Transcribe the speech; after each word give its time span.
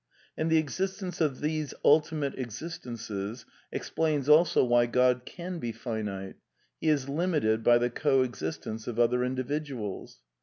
And 0.35 0.49
the 0.49 0.57
exist 0.57 1.03
ence 1.03 1.21
of 1.21 1.41
these 1.41 1.75
ultimate 1.85 2.33
existences 2.33 3.45
explains 3.71 4.27
also 4.27 4.63
why 4.65 4.87
God 4.87 5.25
can 5.27 5.59
be 5.59 5.71
finite; 5.71 6.37
He 6.79 6.89
is 6.89 7.07
limited 7.07 7.63
by 7.63 7.77
the 7.77 7.91
co 7.91 8.23
existence 8.23 8.87
of 8.87 8.97
other 8.99 9.23
individuals. 9.23 10.23